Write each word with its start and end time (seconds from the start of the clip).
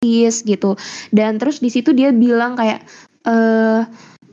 gitu. 0.00 0.80
Dan 1.12 1.36
terus 1.36 1.60
di 1.60 1.68
situ 1.68 1.92
dia 1.92 2.08
bilang 2.08 2.56
kayak 2.56 2.80
eh 3.28 3.84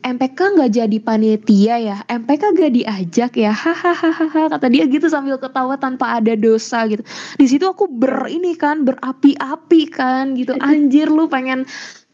MPK 0.08 0.56
nggak 0.56 0.72
jadi 0.72 0.98
panitia 1.04 1.76
ya 1.84 1.98
MPK 2.08 2.56
gak 2.56 2.72
diajak 2.72 3.32
ya 3.36 3.52
hahaha 3.52 4.48
kata 4.48 4.72
dia 4.72 4.88
gitu 4.88 5.12
sambil 5.12 5.36
ketawa 5.36 5.76
tanpa 5.76 6.24
ada 6.24 6.40
dosa 6.40 6.88
gitu. 6.88 7.04
Di 7.36 7.46
situ 7.52 7.68
aku 7.68 7.92
ber 7.92 8.32
ini 8.32 8.56
kan 8.56 8.88
berapi-api 8.88 9.82
kan 9.92 10.40
gitu. 10.40 10.56
Anjir 10.64 11.12
lu 11.12 11.28
pengen 11.28 11.68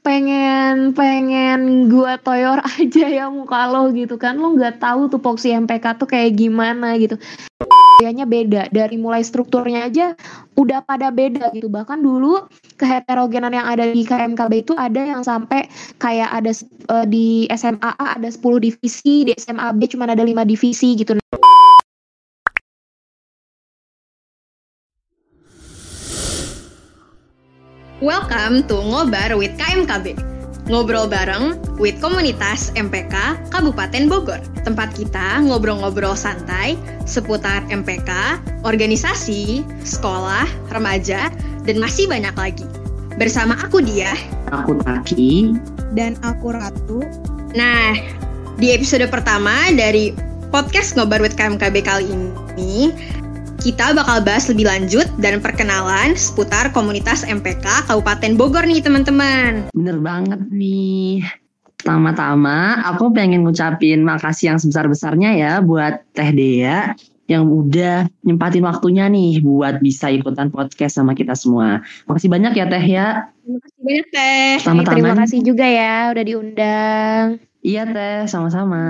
pengen 0.04 0.92
pengen 0.92 1.88
gua 1.88 2.20
toyor 2.20 2.60
aja 2.78 3.06
ya 3.08 3.26
muka 3.32 3.72
lo 3.72 3.90
gitu 3.96 4.20
kan. 4.20 4.36
Lo 4.36 4.54
nggak 4.54 4.84
tahu 4.84 5.08
tuh 5.10 5.24
poksi 5.24 5.56
MPK 5.56 5.98
tuh 5.98 6.06
kayak 6.06 6.36
gimana 6.36 7.00
gitu. 7.00 7.16
Kayaknya 8.04 8.26
beda. 8.28 8.62
Dari 8.70 9.00
mulai 9.00 9.24
strukturnya 9.24 9.88
aja 9.88 10.12
udah 10.60 10.84
pada 10.84 11.10
beda 11.10 11.56
gitu. 11.56 11.72
Bahkan 11.72 12.04
dulu 12.04 12.46
keheterogenan 12.76 13.56
yang 13.56 13.66
ada 13.66 13.88
di 13.88 14.04
KMKB 14.04 14.68
itu 14.68 14.74
ada 14.76 15.02
yang 15.02 15.24
sampai 15.24 15.72
kayak 15.98 16.30
ada 16.30 16.52
uh, 16.92 17.08
di 17.08 17.48
SMA 17.56 17.92
A 17.96 18.20
ada 18.20 18.28
10 18.28 18.44
divisi 18.60 19.24
di 19.24 19.32
SMA 19.40 19.72
B 19.80 19.88
cuma 19.88 20.04
ada 20.06 20.20
5 20.20 20.36
divisi 20.44 21.00
gitu 21.00 21.16
Welcome 28.04 28.68
to 28.68 28.84
Ngobar 28.84 29.32
with 29.40 29.56
KMKB 29.56 30.20
Ngobrol 30.68 31.08
bareng 31.08 31.56
with 31.80 32.04
komunitas 32.04 32.68
MPK 32.76 33.16
Kabupaten 33.48 34.12
Bogor. 34.12 34.44
Tempat 34.68 34.92
kita 34.92 35.40
ngobrol-ngobrol 35.40 36.12
santai 36.12 36.76
seputar 37.08 37.64
MPK, 37.72 38.12
organisasi, 38.68 39.64
sekolah, 39.88 40.44
remaja, 40.76 41.32
dan 41.64 41.80
masih 41.80 42.12
banyak 42.12 42.36
lagi. 42.36 42.68
Bersama 43.16 43.56
aku 43.56 43.80
dia, 43.80 44.12
aku 44.52 44.84
Taki, 44.84 45.56
dan 45.96 46.20
aku 46.28 46.52
Ratu. 46.52 47.08
Nah, 47.56 47.96
di 48.60 48.76
episode 48.76 49.08
pertama 49.08 49.72
dari 49.72 50.12
podcast 50.52 51.00
Ngobar 51.00 51.24
with 51.24 51.40
KMKB 51.40 51.88
kali 51.88 52.12
ini, 52.12 52.92
kita 53.64 53.96
bakal 53.96 54.20
bahas 54.28 54.52
lebih 54.52 54.68
lanjut 54.68 55.08
dan 55.24 55.40
perkenalan 55.40 56.20
seputar 56.20 56.76
komunitas 56.76 57.24
MPK 57.24 57.88
Kabupaten 57.88 58.36
Bogor 58.36 58.68
nih 58.68 58.84
teman-teman. 58.84 59.72
Bener 59.72 60.04
banget 60.04 60.44
nih. 60.52 61.24
Pertama-tama 61.80 62.84
aku 62.84 63.16
pengen 63.16 63.48
ngucapin 63.48 64.04
makasih 64.04 64.52
yang 64.52 64.60
sebesar-besarnya 64.60 65.40
ya 65.40 65.52
buat 65.64 66.04
Teh 66.12 66.36
Dea 66.36 66.92
yang 67.32 67.48
udah 67.48 68.12
nyempatin 68.28 68.68
waktunya 68.68 69.08
nih 69.08 69.40
buat 69.40 69.80
bisa 69.80 70.12
ikutan 70.12 70.52
podcast 70.52 71.00
sama 71.00 71.16
kita 71.16 71.32
semua. 71.32 71.80
Makasih 72.12 72.28
banyak 72.28 72.60
ya 72.60 72.66
Teh 72.68 72.84
ya. 72.84 73.08
Terima 73.48 73.60
kasih 73.64 73.80
banyak 73.80 74.08
Teh. 74.12 74.52
Pertama-tama 74.60 74.92
Terima 74.92 75.16
kasih 75.24 75.40
juga 75.40 75.66
ya 75.72 76.12
udah 76.12 76.24
diundang. 76.28 77.26
Iya 77.64 77.84
Teh, 77.88 78.28
sama-sama. 78.28 78.84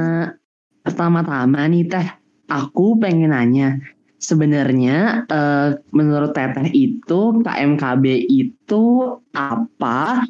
Pertama-tama 0.82 1.62
nih 1.70 1.86
Teh, 1.86 2.10
aku 2.50 2.98
pengen 2.98 3.38
nanya, 3.38 3.78
sebenarnya 4.24 5.28
uh, 5.28 5.76
menurut 5.92 6.32
Teteh 6.32 6.72
itu 6.72 7.44
KMKB 7.44 8.06
itu 8.32 8.84
apa? 9.36 10.24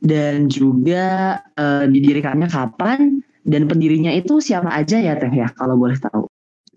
Dan 0.00 0.46
juga 0.46 1.36
uh, 1.58 1.84
didirikannya 1.90 2.46
kapan? 2.46 3.18
Dan 3.42 3.66
pendirinya 3.66 4.14
itu 4.14 4.38
siapa 4.38 4.70
aja 4.70 5.02
ya 5.02 5.18
Teh 5.18 5.34
ya? 5.34 5.50
Kalau 5.58 5.74
boleh 5.74 5.98
tahu. 5.98 6.29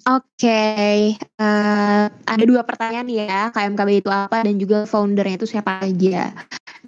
Oke, 0.04 0.44
okay. 0.44 1.16
uh, 1.40 2.12
eh, 2.12 2.28
ada 2.28 2.44
dua 2.44 2.68
pertanyaan 2.68 3.08
ya, 3.08 3.48
KMKB 3.56 4.04
itu 4.04 4.12
apa 4.12 4.44
dan 4.44 4.60
juga 4.60 4.84
foundernya 4.84 5.40
itu 5.40 5.48
siapa 5.48 5.80
aja. 5.80 6.36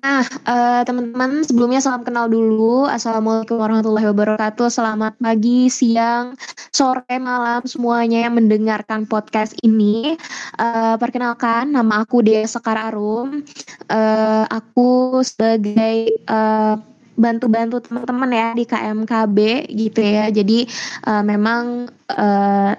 Nah, 0.04 0.28
uh, 0.44 0.84
teman-teman 0.84 1.40
sebelumnya 1.48 1.80
salam 1.80 2.04
kenal 2.04 2.28
dulu. 2.28 2.84
Assalamualaikum 2.92 3.56
warahmatullahi 3.56 4.12
wabarakatuh. 4.12 4.68
Selamat 4.68 5.16
pagi, 5.16 5.72
siang, 5.72 6.36
sore, 6.76 7.08
malam 7.16 7.64
semuanya 7.64 8.28
yang 8.28 8.36
mendengarkan 8.36 9.08
podcast 9.08 9.56
ini. 9.64 10.20
Uh, 10.60 11.00
perkenalkan, 11.00 11.72
nama 11.72 12.04
aku 12.04 12.20
Dea 12.20 12.44
Sekar 12.44 12.76
Arum. 12.76 13.48
Uh, 13.88 14.44
aku 14.52 15.24
sebagai 15.24 16.20
uh, 16.28 16.76
bantu-bantu 17.16 17.80
teman-teman 17.80 18.32
ya 18.36 18.48
di 18.52 18.68
KMKB 18.68 19.38
gitu 19.72 20.04
ya. 20.04 20.28
Jadi 20.36 20.68
uh, 21.08 21.24
memang 21.24 21.88
uh, 22.12 22.76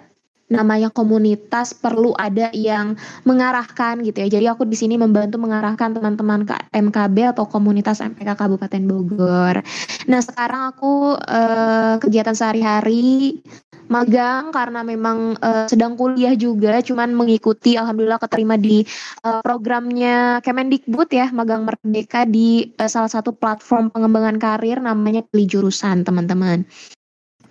namanya 0.46 0.94
komunitas 0.94 1.74
perlu 1.74 2.14
ada 2.14 2.50
yang 2.54 2.94
mengarahkan 3.26 4.02
gitu 4.06 4.26
ya. 4.26 4.28
Jadi 4.38 4.46
aku 4.46 4.62
di 4.66 4.78
sini 4.78 4.94
membantu 4.94 5.42
mengarahkan 5.42 5.94
teman-teman 5.94 6.46
ke 6.46 6.54
MKB 6.70 7.34
atau 7.34 7.44
komunitas 7.50 7.98
MPK 7.98 8.38
Kabupaten 8.38 8.82
Bogor. 8.86 9.62
Nah, 10.06 10.20
sekarang 10.22 10.70
aku 10.70 11.18
uh, 11.18 11.98
kegiatan 11.98 12.34
sehari-hari 12.34 13.42
magang 13.86 14.50
karena 14.50 14.82
memang 14.82 15.38
uh, 15.38 15.66
sedang 15.70 15.94
kuliah 15.94 16.34
juga 16.34 16.82
cuman 16.82 17.14
mengikuti 17.14 17.78
alhamdulillah 17.78 18.18
keterima 18.18 18.58
di 18.58 18.82
uh, 19.22 19.38
programnya 19.42 20.42
Kemendikbud 20.42 21.06
ya 21.10 21.30
magang 21.30 21.62
merdeka 21.62 22.26
di 22.26 22.66
uh, 22.82 22.90
salah 22.90 23.10
satu 23.10 23.30
platform 23.30 23.94
pengembangan 23.94 24.42
karir 24.42 24.82
namanya 24.82 25.22
pilih 25.22 25.46
jurusan 25.46 26.02
teman-teman 26.02 26.66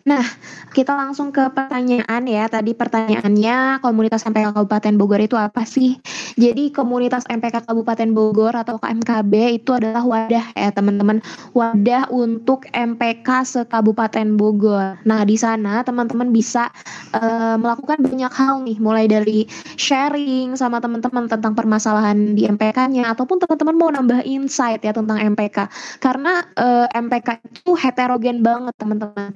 Nah, 0.05 0.21
kita 0.69 0.93
langsung 0.93 1.33
ke 1.33 1.49
pertanyaan 1.49 2.29
ya. 2.29 2.45
Tadi 2.45 2.77
pertanyaannya 2.77 3.81
komunitas 3.81 4.21
MPK 4.29 4.53
Kabupaten 4.53 4.93
Bogor 5.01 5.17
itu 5.17 5.33
apa 5.33 5.65
sih? 5.65 5.97
Jadi 6.37 6.69
komunitas 6.69 7.25
MPK 7.25 7.65
Kabupaten 7.65 8.13
Bogor 8.13 8.53
atau 8.53 8.77
KMKB 8.77 9.57
itu 9.57 9.73
adalah 9.73 10.05
wadah 10.05 10.45
ya 10.53 10.69
teman-teman, 10.69 11.25
wadah 11.57 12.05
untuk 12.13 12.69
MPK 12.69 13.25
se-Kabupaten 13.49 14.37
Bogor. 14.37 15.01
Nah, 15.09 15.25
di 15.25 15.41
sana 15.41 15.81
teman-teman 15.81 16.29
bisa 16.29 16.69
uh, 17.17 17.57
melakukan 17.57 18.05
banyak 18.05 18.29
hal 18.29 18.61
nih, 18.61 18.77
mulai 18.77 19.09
dari 19.09 19.49
sharing 19.73 20.53
sama 20.53 20.77
teman-teman 20.85 21.25
tentang 21.25 21.57
permasalahan 21.57 22.37
di 22.37 22.45
MPK-nya 22.45 23.09
ataupun 23.09 23.41
teman-teman 23.41 23.73
mau 23.73 23.89
nambah 23.89 24.21
insight 24.21 24.85
ya 24.85 24.93
tentang 24.93 25.17
MPK. 25.33 25.65
Karena 25.97 26.45
uh, 26.61 26.85
eh, 26.85 27.01
MPK 27.01 27.41
itu 27.41 27.73
heterogen 27.73 28.45
banget, 28.45 28.77
teman-teman 28.77 29.33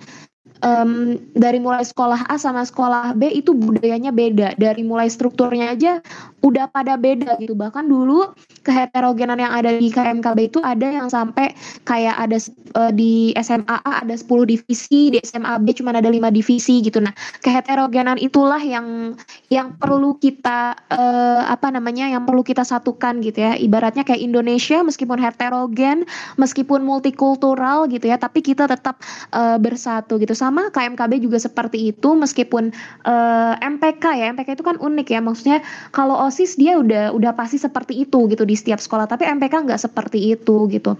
um, 0.63 1.15
dari 1.35 1.59
mulai 1.59 1.83
sekolah 1.83 2.27
A 2.27 2.35
sama 2.39 2.63
sekolah 2.63 3.15
B 3.15 3.31
itu 3.31 3.55
budayanya 3.55 4.11
beda. 4.11 4.55
Dari 4.55 4.83
mulai 4.83 5.07
strukturnya 5.07 5.75
aja 5.75 6.03
udah 6.39 6.71
pada 6.71 6.95
beda 6.95 7.35
gitu. 7.39 7.53
Bahkan 7.55 7.87
dulu 7.87 8.31
keheterogenan 8.63 9.39
yang 9.39 9.51
ada 9.51 9.75
di 9.75 9.91
KMKB 9.91 10.39
itu 10.51 10.59
ada 10.63 10.87
yang 10.87 11.07
sampai 11.11 11.51
kayak 11.83 12.15
ada 12.15 12.37
uh, 12.79 12.91
di 12.95 13.35
SMA 13.39 13.77
A 13.83 14.03
ada 14.03 14.15
10 14.15 14.25
divisi 14.47 15.11
di 15.11 15.19
SMA 15.19 15.59
B 15.63 15.75
cuma 15.75 15.91
ada 15.91 16.07
5 16.07 16.31
divisi 16.31 16.79
gitu. 16.79 17.03
Nah 17.03 17.11
keheterogenan 17.43 18.15
itulah 18.21 18.59
yang 18.63 19.19
yang 19.51 19.75
perlu 19.75 20.15
kita 20.15 20.79
uh, 20.89 21.43
apa 21.49 21.73
namanya 21.75 22.07
yang 22.07 22.23
perlu 22.23 22.45
kita 22.45 22.63
satukan 22.63 23.19
gitu 23.19 23.43
ya. 23.43 23.59
Ibaratnya 23.59 24.07
kayak 24.07 24.23
Indonesia 24.23 24.79
meskipun 24.79 25.19
heterogen 25.19 26.07
meskipun 26.39 26.87
multikultural 26.87 27.91
gitu 27.91 28.07
ya 28.07 28.15
tapi 28.15 28.39
kita 28.39 28.69
tetap 28.69 29.03
uh, 29.35 29.59
bersatu 29.59 30.15
gitu. 30.21 30.31
Sama 30.31 30.71
KMKB 30.71 31.19
juga 31.19 31.41
seperti 31.41 31.91
itu 31.91 32.15
meskipun 32.15 32.71
uh, 33.03 33.53
MPK 33.59 34.03
ya. 34.15 34.25
MPK 34.31 34.55
itu 34.55 34.63
kan 34.63 34.79
unik 34.79 35.07
ya. 35.11 35.19
Maksudnya 35.19 35.59
kalau 35.91 36.28
OSIS 36.29 36.61
dia 36.61 36.77
udah 36.77 37.09
udah 37.17 37.33
pasti 37.33 37.57
seperti 37.57 38.05
itu 38.05 38.29
gitu 38.29 38.45
di 38.45 38.53
setiap 38.53 38.77
sekolah. 38.77 39.09
Tapi 39.09 39.25
MPK 39.25 39.65
nggak 39.65 39.81
seperti 39.81 40.37
itu 40.37 40.69
gitu 40.69 40.93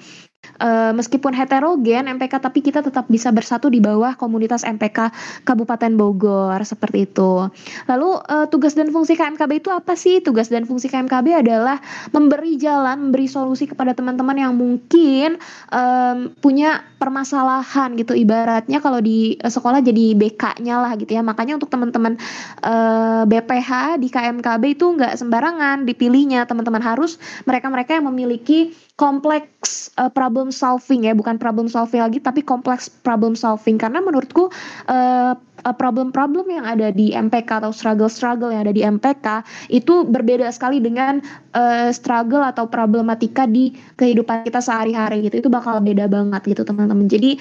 uh, 0.60 0.92
meskipun 0.96 1.32
heterogen 1.32 2.06
MPK 2.20 2.40
tapi 2.40 2.60
kita 2.60 2.84
tetap 2.84 3.08
bisa 3.08 3.32
bersatu 3.32 3.72
di 3.72 3.80
bawah 3.80 4.14
komunitas 4.20 4.68
MPK 4.68 5.12
Kabupaten 5.48 5.92
Bogor 5.96 6.60
seperti 6.62 7.08
itu. 7.08 7.48
Lalu 7.88 8.10
uh, 8.28 8.46
tugas 8.52 8.76
dan 8.76 8.92
fungsi 8.92 9.16
KMKB 9.16 9.64
itu 9.64 9.70
apa 9.72 9.96
sih? 9.96 10.20
Tugas 10.20 10.52
dan 10.52 10.68
fungsi 10.68 10.92
KMKB 10.92 11.44
adalah 11.46 11.80
memberi 12.12 12.60
jalan, 12.60 13.10
memberi 13.10 13.26
solusi 13.32 13.66
kepada 13.66 13.96
teman-teman 13.96 14.36
yang 14.36 14.54
mungkin 14.56 15.40
um, 15.72 16.32
punya 16.44 16.84
permasalahan 17.00 17.96
gitu. 17.96 18.14
Ibaratnya 18.14 18.84
kalau 18.84 19.00
di 19.00 19.40
uh, 19.40 19.52
sekolah 19.52 19.80
jadi 19.80 20.16
BK-nya 20.20 20.76
lah 20.84 20.92
gitu 21.00 21.16
ya. 21.16 21.24
Makanya 21.24 21.58
untuk 21.60 21.72
teman-teman 21.72 22.20
uh, 22.64 23.24
BPH 23.26 24.02
di 24.02 24.08
KMKB 24.12 24.64
itu 24.76 24.86
nggak 24.96 25.16
sembarangan 25.16 25.88
dipilihnya. 25.88 26.44
Teman-teman 26.46 26.84
harus 26.84 27.18
mereka-mereka 27.48 27.98
yang 28.00 28.08
memiliki 28.12 28.76
kompleks 29.00 29.88
uh, 29.96 30.12
problem 30.12 30.52
solving 30.52 31.08
ya 31.08 31.16
bukan 31.16 31.40
problem 31.40 31.72
solving 31.72 32.04
lagi 32.04 32.20
tapi 32.20 32.44
kompleks 32.44 32.92
problem 32.92 33.32
solving. 33.32 33.80
Karena 33.80 34.04
menurutku 34.04 34.52
uh, 34.92 35.40
problem-problem 35.64 36.52
yang 36.52 36.68
ada 36.68 36.92
di 36.92 37.16
MPK 37.16 37.64
atau 37.64 37.72
struggle-struggle 37.72 38.52
yang 38.52 38.68
ada 38.68 38.76
di 38.76 38.84
MPK 38.84 39.48
itu 39.72 40.04
berbeda 40.04 40.52
sekali 40.52 40.84
dengan 40.84 41.24
uh, 41.56 41.92
struggle 41.96 42.44
atau 42.44 42.68
problematika 42.68 43.48
di 43.48 43.72
kehidupan 43.96 44.44
kita 44.44 44.60
sehari-hari 44.60 45.24
gitu. 45.32 45.48
Itu 45.48 45.50
bakal 45.52 45.80
beda 45.80 46.12
banget 46.12 46.44
gitu 46.44 46.68
teman-teman. 46.68 47.08
Jadi 47.08 47.40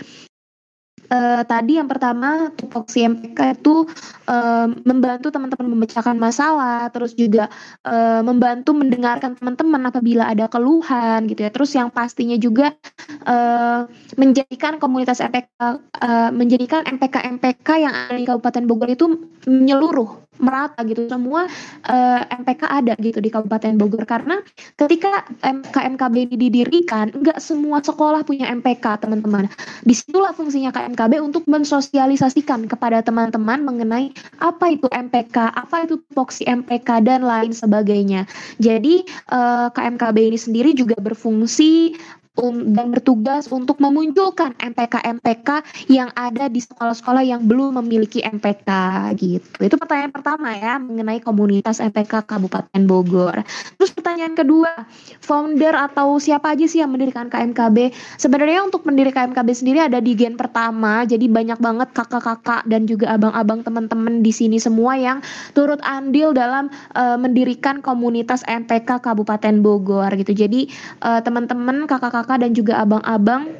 uh, 1.10 1.43
tadi 1.44 1.81
yang 1.81 1.88
pertama 1.88 2.52
tupoksi 2.55 3.05
MPK 3.05 3.60
itu 3.60 3.84
uh, 4.28 4.66
membantu 4.84 5.32
teman-teman 5.32 5.69
memecahkan 5.75 6.16
masalah, 6.16 6.88
terus 6.93 7.16
juga 7.16 7.49
uh, 7.84 8.20
membantu 8.25 8.76
mendengarkan 8.76 9.37
teman-teman 9.37 9.88
apabila 9.88 10.28
ada 10.28 10.46
keluhan 10.46 11.26
gitu 11.28 11.44
ya. 11.44 11.50
Terus 11.50 11.70
yang 11.75 11.88
pastinya 11.88 12.37
juga 12.37 12.76
uh, 13.25 13.88
menjadikan 14.20 14.76
komunitas 14.76 15.25
MPK 15.25 15.58
uh, 15.58 16.31
menjadikan 16.31 16.84
MPK 16.84 17.38
MPK 17.38 17.69
yang 17.82 17.94
ada 17.94 18.16
di 18.16 18.25
Kabupaten 18.28 18.64
Bogor 18.69 18.88
itu 18.93 19.06
menyeluruh 19.49 20.28
merata 20.38 20.81
gitu. 20.87 21.06
Semua 21.06 21.46
uh, 21.87 22.20
MPK 22.43 22.62
ada 22.67 22.94
gitu 22.99 23.19
di 23.23 23.31
Kabupaten 23.31 23.75
Bogor. 23.79 24.05
Karena 24.08 24.40
ketika 24.79 25.26
KMKB 25.44 26.14
ini 26.31 26.37
didirikan 26.38 27.12
nggak 27.12 27.38
semua 27.43 27.82
sekolah 27.82 28.25
punya 28.25 28.50
MPK 28.50 29.05
teman-teman. 29.05 29.50
Di 29.85 29.94
situlah 29.94 30.32
fungsinya 30.32 30.75
KMKB 30.75 31.20
untuk 31.23 31.44
mensosialisasikan 31.50 32.67
kepada 32.67 33.02
teman-teman 33.02 33.62
mengenai 33.62 34.14
apa 34.38 34.75
itu 34.75 34.87
MPK 34.88 35.55
apa 35.55 35.85
itu 35.87 36.00
tupoksi 36.11 36.46
MPK 36.46 37.05
dan 37.05 37.26
lain 37.26 37.52
sebagainya. 37.52 38.25
Jadi 38.62 39.05
uh, 39.31 39.37
eh, 39.38 39.69
KMKB 39.75 40.17
ini 40.34 40.38
sendiri 40.38 40.70
juga 40.75 40.96
berfungsi 40.99 41.94
um, 42.38 42.73
dan 42.73 42.94
bertugas 42.94 43.50
untuk 43.50 43.82
memunculkan 43.82 44.55
MPK-MPK 44.56 45.49
yang 45.90 46.08
ada 46.14 46.46
di 46.46 46.62
sekolah-sekolah 46.62 47.26
yang 47.26 47.44
belum 47.44 47.82
memiliki 47.82 48.23
MPK 48.23 48.70
gitu. 49.19 49.58
Itu 49.67 49.76
pertanyaan 49.76 50.14
pertama 50.14 50.55
ya 50.55 50.79
mengenai 50.79 51.19
komunitas 51.19 51.82
MPK 51.82 52.25
Kabupaten 52.25 52.82
Bogor. 52.87 53.43
Terus 53.76 53.90
pertanyaan 53.90 54.38
kedua, 54.38 54.87
founder 55.19 55.75
atau 55.75 56.17
siapa 56.23 56.55
aja 56.55 56.64
sih 56.64 56.81
yang 56.81 56.94
mendirikan 56.94 57.26
KMKB? 57.26 57.93
Sebenarnya 58.17 58.62
untuk 58.62 58.87
mendirikan 58.87 59.34
KMKB 59.34 59.49
sendiri 59.52 59.79
ada 59.82 59.99
di 59.99 60.14
gen 60.14 60.38
pertama, 60.38 61.02
jadi 61.02 61.26
banyak 61.26 61.58
banget 61.58 61.88
kakak-kakak 61.91 62.62
dan 62.70 62.87
juga 62.87 63.19
abang-abang 63.19 63.67
teman-teman 63.67 64.23
di 64.23 64.31
sini 64.31 64.62
semua 64.62 64.94
yang 64.94 65.19
turut 65.52 65.82
andil 65.82 66.31
dalam 66.31 66.70
uh, 66.94 67.19
mendirikan 67.19 67.82
komunitas 67.82 68.46
MPK 68.46 69.02
Kabupaten 69.02 69.58
Bogor 69.58 70.08
gitu. 70.14 70.31
Jadi 70.31 70.70
uh, 71.02 71.19
teman-teman 71.19 71.91
kakak-kakak 71.91 72.28
kakak 72.29 72.45
dan 72.45 72.53
juga 72.53 72.85
abang-abang 72.85 73.57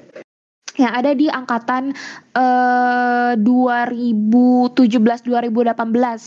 yang 0.79 0.95
ada 0.95 1.11
di 1.17 1.27
angkatan 1.27 1.91
uh, 2.39 3.35
2017 3.35 4.77
2018 4.77 5.75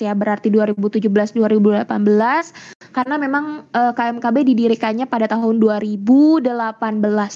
ya. 0.04 0.12
Berarti 0.18 0.50
2017 0.50 1.08
2018 1.08 1.88
karena 2.92 3.16
memang 3.16 3.72
eh, 3.72 3.96
KMKB 3.96 4.52
didirikannya 4.52 5.08
pada 5.08 5.32
tahun 5.32 5.64
2018 5.64 6.44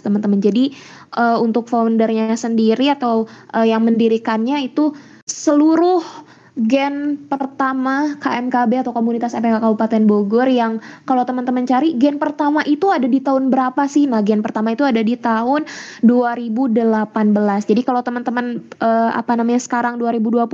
teman-teman. 0.04 0.40
Jadi 0.44 0.75
uh, 1.16 1.40
untuk 1.40 1.72
foundernya 1.72 2.36
sendiri 2.36 2.92
atau 2.92 3.24
uh, 3.56 3.63
yang 3.63 3.88
mendirikannya 3.88 4.68
itu 4.68 4.92
seluruh 5.24 6.04
gen 6.56 7.19
pertama 7.28 8.16
KMKB 8.16 8.88
atau 8.88 8.96
komunitas 8.96 9.36
MPK 9.36 9.60
Kabupaten 9.60 10.07
Bogor 10.07 10.48
yang 10.48 10.80
kalau 11.04 11.28
teman-teman 11.28 11.68
cari 11.68 12.00
gen 12.00 12.16
pertama 12.16 12.63
itu 12.63 12.88
ada 12.88 13.04
di 13.04 13.19
tahun 13.19 13.52
berapa 13.52 13.84
sih? 13.92 14.07
Nah, 14.07 14.24
gen 14.24 14.40
pertama 14.40 14.72
itu 14.72 14.88
ada 14.88 15.04
di 15.04 15.19
tahun 15.19 15.68
2018. 16.00 17.12
Jadi 17.68 17.81
kalau 17.84 18.00
teman-teman 18.00 18.63
uh, 18.80 19.12
apa 19.12 19.36
namanya 19.36 19.60
sekarang 19.60 20.00
2021 20.00 20.48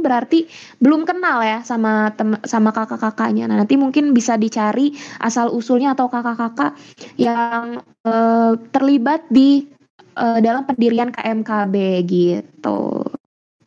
berarti 0.00 0.48
belum 0.80 1.04
kenal 1.04 1.44
ya 1.44 1.60
sama 1.60 2.16
tem 2.16 2.32
sama 2.48 2.72
kakak-kakaknya. 2.72 3.44
Nah, 3.44 3.60
nanti 3.60 3.76
mungkin 3.76 4.16
bisa 4.16 4.40
dicari 4.40 4.96
asal 5.20 5.52
usulnya 5.52 5.92
atau 5.92 6.08
kakak-kakak 6.08 6.72
yang 7.20 7.84
uh, 8.08 8.56
terlibat 8.72 9.28
di 9.28 9.68
uh, 10.16 10.40
dalam 10.40 10.64
pendirian 10.64 11.12
KMKB 11.12 11.76
gitu. 12.08 13.11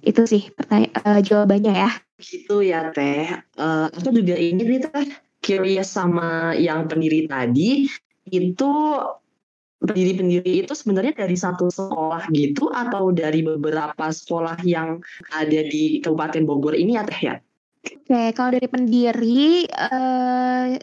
Itu 0.06 0.22
sih 0.30 0.54
pertanyaan 0.54 0.94
uh, 1.02 1.22
jawabannya 1.26 1.74
ya. 1.74 1.92
Gitu 2.22 2.62
ya 2.62 2.94
Teh. 2.94 3.42
Uh, 3.58 3.90
aku 3.92 4.14
juga 4.14 4.38
ini 4.38 4.62
nih 4.62 4.80
Teh 4.86 5.10
curious 5.42 5.90
sama 5.94 6.54
yang 6.58 6.86
pendiri 6.90 7.30
tadi 7.30 7.86
itu 8.30 8.72
pendiri-pendiri 9.86 10.66
itu 10.66 10.74
sebenarnya 10.74 11.14
dari 11.14 11.38
satu 11.38 11.70
sekolah 11.70 12.26
gitu 12.34 12.74
atau 12.74 13.14
dari 13.14 13.46
beberapa 13.46 14.10
sekolah 14.10 14.58
yang 14.66 14.98
ada 15.30 15.62
di 15.62 16.02
Kabupaten 16.02 16.42
Bogor 16.48 16.74
ini 16.74 16.98
ya 16.98 17.04
Teh 17.06 17.22
ya? 17.22 17.36
Oke, 17.86 18.34
kalau 18.34 18.50
dari 18.58 18.66
pendiri 18.66 19.70
uh, 19.70 20.74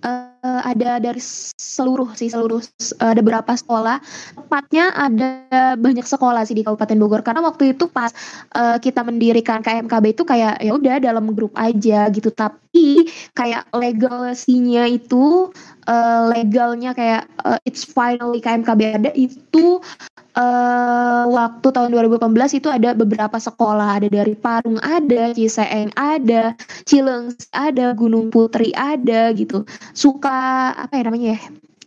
uh, 0.00 0.39
ada 0.42 0.98
dari 0.98 1.22
seluruh 1.56 2.12
sih 2.16 2.32
seluruh 2.32 2.60
uh, 2.60 3.10
ada 3.12 3.20
beberapa 3.20 3.52
sekolah. 3.54 4.00
Tepatnya 4.36 4.92
ada 4.96 5.28
banyak 5.76 6.06
sekolah 6.06 6.42
sih 6.48 6.56
di 6.56 6.64
Kabupaten 6.66 6.96
Bogor. 7.00 7.22
Karena 7.22 7.44
waktu 7.44 7.76
itu 7.76 7.88
pas 7.90 8.10
uh, 8.56 8.76
kita 8.80 9.04
mendirikan 9.04 9.60
KMKB 9.60 10.16
itu 10.16 10.22
kayak 10.24 10.60
ya 10.60 10.72
udah 10.74 10.96
dalam 11.00 11.32
grup 11.36 11.52
aja 11.56 12.08
gitu. 12.10 12.32
Tapi 12.32 13.08
kayak 13.34 13.68
legalsinya 13.74 14.86
itu 14.86 15.50
uh, 15.90 16.22
legalnya 16.30 16.94
kayak 16.94 17.26
uh, 17.42 17.58
it's 17.66 17.82
finally 17.82 18.38
KMKB 18.38 18.80
ada 19.02 19.10
itu 19.18 19.82
uh, 20.38 21.24
waktu 21.30 21.68
tahun 21.70 21.90
2018 21.94 22.58
itu 22.62 22.68
ada 22.70 22.94
beberapa 22.94 23.38
sekolah, 23.38 23.98
ada 24.00 24.08
dari 24.10 24.34
Parung 24.38 24.78
ada, 24.82 25.34
Ciseeng 25.34 25.90
ada, 25.98 26.54
Cilengsi 26.86 27.46
ada, 27.50 27.92
Gunung 27.96 28.30
Putri 28.30 28.70
ada 28.74 29.34
gitu. 29.34 29.66
Suka 29.96 30.29
apa 30.76 30.92
ya 30.96 31.02
namanya 31.06 31.28
ya? 31.36 31.40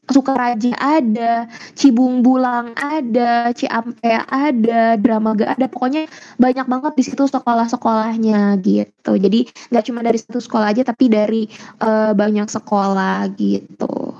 Sukaraja 0.03 0.75
ada, 0.83 1.47
Cibung 1.79 2.27
Bulang 2.27 2.75
ada, 2.75 3.55
Ciampe 3.55 4.19
ada, 4.27 4.99
Dramaga 4.99 5.55
ada, 5.55 5.71
pokoknya 5.71 6.11
banyak 6.35 6.67
banget 6.67 6.93
di 6.99 7.03
situ 7.07 7.23
sekolah-sekolahnya 7.23 8.59
gitu. 8.59 9.15
Jadi 9.15 9.47
nggak 9.71 9.85
cuma 9.87 10.03
dari 10.03 10.19
satu 10.19 10.43
sekolah 10.43 10.75
aja, 10.75 10.83
tapi 10.83 11.07
dari 11.07 11.47
uh, 11.79 12.11
banyak 12.11 12.51
sekolah 12.51 13.31
gitu 13.39 14.19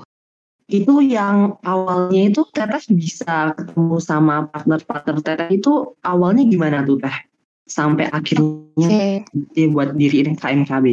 itu 0.64 0.94
yang 1.04 1.60
awalnya 1.60 2.32
itu 2.32 2.40
teteh 2.48 2.80
bisa 2.96 3.52
ketemu 3.52 4.00
sama 4.00 4.48
partner-partner 4.48 5.20
teteh 5.20 5.60
itu 5.60 5.92
awalnya 6.00 6.48
gimana 6.48 6.80
tuh 6.88 6.96
teh 6.96 7.12
sampai 7.68 8.08
akhirnya 8.08 8.88
okay. 8.88 9.24
dia 9.52 9.66
buat 9.68 9.96
diri 9.96 10.24
KMKB. 10.24 10.86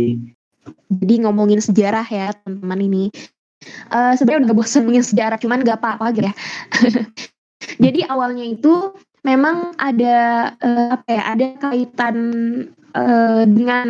Jadi 0.92 1.26
ngomongin 1.26 1.62
sejarah 1.64 2.06
ya 2.06 2.36
teman-teman 2.44 2.80
ini. 2.82 3.04
Uh, 3.94 4.18
Sebenarnya 4.18 4.50
udah 4.50 4.58
bosan 4.58 4.86
ngomongin 4.86 5.06
sejarah, 5.06 5.38
cuman 5.38 5.62
gak 5.62 5.80
apa-apa 5.82 6.10
aja 6.10 6.22
ya. 6.32 6.34
Jadi 7.84 8.02
awalnya 8.10 8.46
itu 8.46 8.94
memang 9.22 9.78
ada 9.78 10.52
uh, 10.58 10.98
apa 10.98 11.10
ya, 11.10 11.24
ada 11.30 11.46
kaitan 11.62 12.18
uh, 12.98 13.44
dengan 13.46 13.88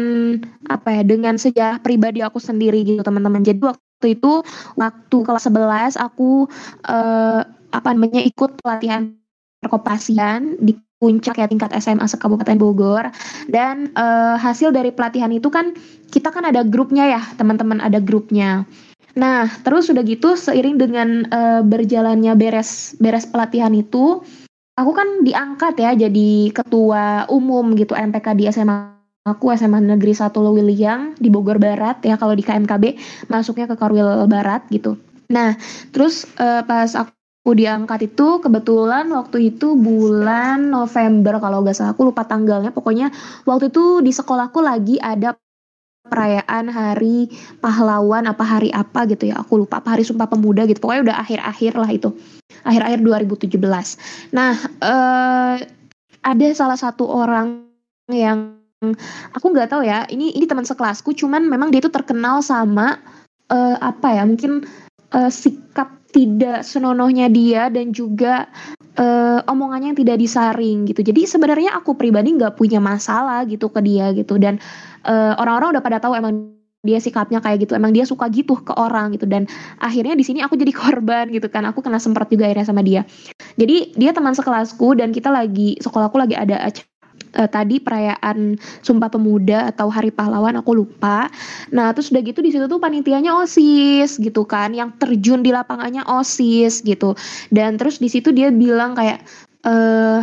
apa 0.67 0.89
ya, 0.99 1.03
dengan 1.07 1.39
sejarah 1.39 1.79
pribadi 1.79 2.19
aku 2.19 2.39
sendiri 2.39 2.83
gitu 2.83 3.01
teman-teman. 3.03 3.43
Jadi 3.47 3.63
waktu 3.63 4.07
itu 4.19 4.43
waktu 4.75 5.17
kelas 5.23 5.47
11 5.47 5.95
aku 5.95 6.51
uh, 6.91 7.41
apa 7.71 7.89
namanya 7.95 8.19
ikut 8.27 8.59
pelatihan 8.59 9.15
perkopasian 9.61 10.57
di 10.57 10.75
puncak 11.01 11.41
ya 11.41 11.49
tingkat 11.49 11.73
SMA 11.81 12.05
sekabupaten 12.05 12.57
Bogor 12.61 13.09
dan 13.49 13.89
uh, 13.97 14.37
hasil 14.37 14.69
dari 14.69 14.93
pelatihan 14.93 15.33
itu 15.33 15.49
kan 15.49 15.73
kita 16.13 16.29
kan 16.29 16.45
ada 16.45 16.61
grupnya 16.61 17.09
ya 17.09 17.21
teman-teman 17.37 17.81
ada 17.81 17.97
grupnya 17.97 18.65
nah 19.17 19.49
terus 19.65 19.89
sudah 19.89 20.05
gitu 20.05 20.37
seiring 20.37 20.77
dengan 20.77 21.25
uh, 21.33 21.61
berjalannya 21.65 22.37
beres 22.37 22.93
beres 23.01 23.25
pelatihan 23.25 23.73
itu 23.73 24.21
aku 24.77 24.91
kan 24.93 25.25
diangkat 25.25 25.73
ya 25.81 25.91
jadi 25.97 26.53
ketua 26.53 27.25
umum 27.33 27.73
gitu 27.73 27.97
MPK 27.97 28.27
di 28.37 28.45
SMA 28.53 29.01
Aku 29.21 29.53
SMA 29.53 29.85
Negeri 29.85 30.17
1 30.17 30.33
Lewiliang 30.33 31.13
di 31.21 31.29
Bogor 31.29 31.61
Barat 31.61 32.01
ya 32.01 32.17
kalau 32.17 32.33
di 32.33 32.41
KMKB 32.41 32.97
masuknya 33.29 33.69
ke 33.69 33.77
Korwil 33.77 34.25
Barat 34.25 34.65
gitu. 34.73 34.97
Nah, 35.29 35.53
terus 35.93 36.25
uh, 36.41 36.65
pas 36.65 36.89
aku 37.41 37.57
diangkat 37.57 38.13
itu 38.13 38.37
kebetulan 38.37 39.09
waktu 39.09 39.49
itu 39.49 39.73
bulan 39.73 40.69
November 40.69 41.41
kalau 41.41 41.65
nggak 41.65 41.73
salah. 41.73 41.97
Aku 41.97 42.05
lupa 42.05 42.21
tanggalnya. 42.21 42.69
Pokoknya 42.69 43.09
waktu 43.49 43.73
itu 43.73 44.05
di 44.05 44.13
sekolahku 44.13 44.61
lagi 44.61 45.01
ada 45.01 45.33
perayaan 46.05 46.69
hari 46.69 47.33
pahlawan 47.57 48.29
apa 48.29 48.45
hari 48.45 48.69
apa 48.69 49.09
gitu 49.09 49.33
ya. 49.33 49.41
Aku 49.41 49.57
lupa 49.57 49.81
apa 49.81 49.97
hari 49.97 50.05
sumpah 50.05 50.29
pemuda 50.29 50.69
gitu. 50.69 50.77
Pokoknya 50.77 51.09
udah 51.09 51.17
akhir-akhir 51.25 51.73
lah 51.81 51.89
itu. 51.89 52.13
Akhir-akhir 52.61 52.99
2017 53.01 53.57
nah 54.37 54.53
eh, 54.61 55.55
ada 56.21 56.47
salah 56.53 56.77
satu 56.77 57.09
orang 57.09 57.65
yang 58.05 58.61
aku 59.33 59.49
nggak 59.49 59.73
tahu 59.73 59.81
ya. 59.81 60.05
Ini 60.05 60.37
ini 60.37 60.45
teman 60.45 60.65
sekelasku 60.69 61.17
cuman 61.17 61.49
memang 61.49 61.73
dia 61.73 61.81
itu 61.81 61.89
terkenal 61.89 62.45
sama 62.45 63.01
uh, 63.49 63.77
apa 63.81 64.17
ya 64.17 64.23
mungkin 64.25 64.65
uh, 65.13 65.29
sikap 65.29 66.00
tidak 66.11 66.67
senonohnya 66.67 67.31
dia 67.31 67.71
dan 67.71 67.95
juga 67.95 68.45
uh, 68.99 69.39
omongannya 69.47 69.95
yang 69.95 69.99
tidak 69.99 70.17
disaring 70.19 70.85
gitu. 70.85 71.01
Jadi 71.01 71.23
sebenarnya 71.23 71.73
aku 71.79 71.95
pribadi 71.95 72.35
nggak 72.35 72.59
punya 72.59 72.83
masalah 72.83 73.47
gitu 73.47 73.71
ke 73.71 73.79
dia 73.81 74.11
gitu. 74.11 74.35
Dan 74.35 74.59
orang 75.01 75.39
orang-orang 75.41 75.69
udah 75.79 75.83
pada 75.83 75.97
tahu 75.97 76.13
emang 76.13 76.53
dia 76.81 76.97
sikapnya 76.97 77.39
kayak 77.41 77.65
gitu. 77.65 77.73
Emang 77.77 77.93
dia 77.93 78.05
suka 78.05 78.27
gitu 78.29 78.57
ke 78.61 78.73
orang 78.75 79.13
gitu. 79.15 79.25
Dan 79.29 79.47
akhirnya 79.79 80.13
di 80.13 80.25
sini 80.25 80.43
aku 80.43 80.57
jadi 80.57 80.73
korban 80.81 81.31
gitu 81.31 81.47
kan. 81.47 81.65
Aku 81.69 81.79
kena 81.79 81.97
semprot 81.97 82.29
juga 82.29 82.49
akhirnya 82.51 82.67
sama 82.67 82.81
dia. 82.83 83.07
Jadi 83.55 83.95
dia 83.95 84.11
teman 84.11 84.35
sekelasku 84.35 84.97
dan 84.97 85.15
kita 85.15 85.31
lagi 85.31 85.77
sekolahku 85.79 86.17
lagi 86.19 86.35
ada 86.35 86.59
uh, 87.37 87.49
tadi 87.49 87.79
perayaan 87.79 88.59
Sumpah 88.83 89.11
Pemuda 89.11 89.71
atau 89.71 89.87
Hari 89.87 90.11
Pahlawan 90.11 90.59
aku 90.59 90.75
lupa. 90.75 91.31
Nah, 91.71 91.91
terus 91.95 92.11
udah 92.11 92.23
gitu 92.23 92.39
di 92.43 92.51
situ 92.51 92.65
tuh 92.67 92.79
panitianya 92.79 93.35
OSIS 93.39 94.19
gitu 94.19 94.43
kan, 94.47 94.75
yang 94.75 94.91
terjun 94.99 95.43
di 95.43 95.51
lapangannya 95.51 96.03
OSIS 96.07 96.83
gitu. 96.83 97.15
Dan 97.51 97.79
terus 97.79 97.99
di 97.99 98.11
situ 98.11 98.31
dia 98.31 98.51
bilang 98.51 98.95
kayak 98.95 99.23
eh 99.61 100.21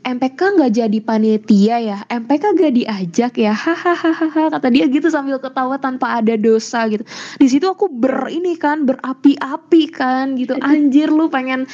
MPK 0.00 0.56
nggak 0.56 0.72
jadi 0.80 0.98
panitia 1.04 1.76
ya, 1.76 1.98
MPK 2.08 2.56
gak 2.56 2.72
diajak 2.72 3.32
ya, 3.36 3.52
hahaha 3.52 4.48
kata 4.48 4.68
dia 4.72 4.88
gitu 4.88 5.12
sambil 5.12 5.36
ketawa 5.36 5.76
tanpa 5.76 6.24
ada 6.24 6.40
dosa 6.40 6.88
gitu. 6.88 7.04
Di 7.36 7.46
situ 7.48 7.68
aku 7.68 7.92
ber 7.92 8.32
ini 8.32 8.56
kan 8.56 8.88
berapi-api 8.88 9.82
kan 9.92 10.40
gitu, 10.40 10.56
anjir 10.64 11.12
lu 11.12 11.28
pengen 11.28 11.68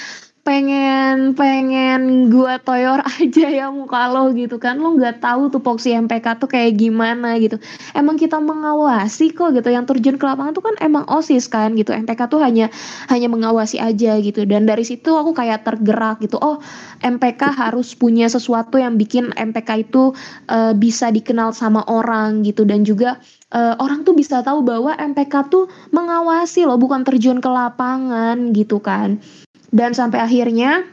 pengen 0.47 1.35
pengen 1.35 2.31
gua 2.31 2.63
toyor 2.63 3.03
aja 3.19 3.47
ya 3.51 3.67
muka 3.75 4.07
lo 4.15 4.31
gitu 4.31 4.63
kan. 4.63 4.79
Lo 4.79 4.95
nggak 4.95 5.19
tahu 5.19 5.51
tuh 5.51 5.59
poksi 5.59 5.99
MPK 5.99 6.39
tuh 6.39 6.47
kayak 6.47 6.79
gimana 6.79 7.35
gitu. 7.43 7.59
Emang 7.99 8.15
kita 8.15 8.39
mengawasi 8.39 9.35
kok 9.35 9.59
gitu. 9.59 9.67
Yang 9.75 9.91
terjun 9.91 10.15
ke 10.15 10.23
lapangan 10.23 10.55
tuh 10.55 10.63
kan 10.63 10.79
emang 10.79 11.03
osis 11.11 11.51
kan 11.51 11.75
gitu. 11.75 11.91
MPK 11.91 12.31
tuh 12.31 12.39
hanya 12.39 12.71
hanya 13.11 13.27
mengawasi 13.27 13.83
aja 13.83 14.23
gitu. 14.23 14.47
Dan 14.47 14.71
dari 14.71 14.87
situ 14.87 15.11
aku 15.11 15.35
kayak 15.35 15.67
tergerak 15.67 16.23
gitu. 16.23 16.39
Oh 16.39 16.63
MPK 17.03 17.51
harus 17.51 17.99
punya 17.99 18.31
sesuatu 18.31 18.79
yang 18.79 18.95
bikin 18.95 19.35
MPK 19.35 19.91
itu 19.91 20.15
uh, 20.47 20.71
bisa 20.79 21.11
dikenal 21.11 21.51
sama 21.51 21.83
orang 21.91 22.47
gitu. 22.47 22.63
Dan 22.63 22.87
juga 22.87 23.19
uh, 23.51 23.75
orang 23.83 24.07
tuh 24.07 24.15
bisa 24.17 24.47
tahu 24.47 24.63
bahwa 24.63 24.95
MPK 24.95 25.35
tuh 25.51 25.67
mengawasi 25.91 26.67
loh 26.67 26.79
bukan 26.79 27.03
terjun 27.03 27.39
ke 27.39 27.51
lapangan 27.51 28.55
gitu 28.55 28.79
kan 28.79 29.19
dan 29.71 29.95
sampai 29.95 30.23
akhirnya 30.23 30.87